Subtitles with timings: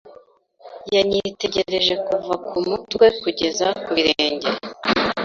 [0.93, 4.49] Yanyitegereje kuva ku mutwe kugeza ku birenge.